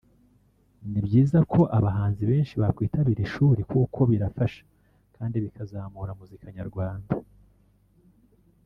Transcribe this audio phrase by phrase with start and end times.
[0.91, 4.61] “Ni byiza ko abahanzi benshi bakwitabira ishuri kuko birafasha
[5.15, 7.11] kandi bikazamura muzika nyarwanda